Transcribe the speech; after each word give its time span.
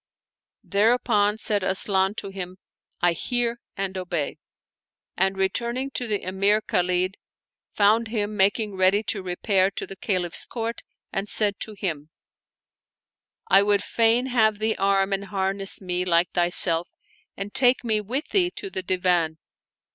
Thereupon 0.63 1.37
said 1.37 1.63
Asian 1.63 2.15
to 2.15 2.29
him, 2.29 2.57
"I 3.01 3.11
hear' 3.11 3.61
and 3.77 3.95
obey"; 3.99 4.39
and, 5.15 5.37
returning 5.37 5.91
to 5.91 6.07
the 6.07 6.23
Emir 6.23 6.59
Khalid, 6.59 7.17
found 7.75 8.07
him 8.07 8.35
making 8.35 8.75
ready 8.75 9.03
to 9.03 9.21
repair 9.21 9.69
to 9.69 9.85
the 9.85 9.95
Caliph's 9.95 10.47
court, 10.47 10.81
and 11.13 11.29
said 11.29 11.59
to 11.59 11.73
him," 11.75 12.09
I 13.47 13.61
would 13.61 13.83
bin 13.95 14.25
have 14.25 14.57
thee 14.57 14.73
arm 14.79 15.13
and 15.13 15.25
harness 15.25 15.79
me 15.81 16.03
like 16.03 16.31
thyself 16.31 16.89
and 17.37 17.53
take 17.53 17.83
me 17.83 18.01
with 18.01 18.27
thee 18.29 18.49
to 18.55 18.71
the 18.71 18.81
Divan." 18.81 19.37